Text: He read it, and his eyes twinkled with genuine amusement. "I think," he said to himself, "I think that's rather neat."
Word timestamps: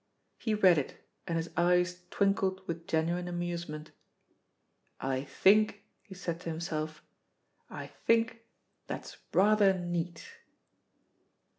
He 0.39 0.55
read 0.55 0.79
it, 0.79 0.95
and 1.27 1.37
his 1.37 1.51
eyes 1.55 2.05
twinkled 2.09 2.67
with 2.67 2.87
genuine 2.87 3.27
amusement. 3.27 3.91
"I 4.99 5.23
think," 5.25 5.83
he 6.01 6.15
said 6.15 6.39
to 6.39 6.49
himself, 6.49 7.03
"I 7.69 7.85
think 7.85 8.39
that's 8.87 9.17
rather 9.31 9.77
neat." 9.77 10.25